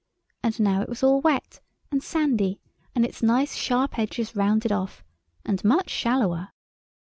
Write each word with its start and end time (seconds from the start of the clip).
And 0.41 0.59
now 0.59 0.81
it 0.81 0.89
was 0.89 1.03
all 1.03 1.21
wet 1.21 1.59
and 1.91 2.01
sandy, 2.01 2.59
and 2.95 3.05
its 3.05 3.21
nice 3.21 3.53
sharp 3.53 3.99
edges 3.99 4.35
rounded 4.35 4.71
off, 4.71 5.03
and 5.45 5.63
much 5.63 5.91
shallower. 5.91 6.49